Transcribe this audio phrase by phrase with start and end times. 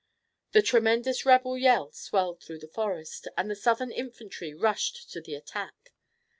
[0.53, 5.35] The tremendous rebel yell swelled through the forest, and the Southern infantry rushed to the
[5.35, 5.93] attack.